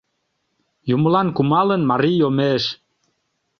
ЮМЫЛАН 0.95 1.27
КУМАЛЫН, 1.37 1.81
МАРИЙ 1.89 2.13
ЙОМЕШ 2.27 2.63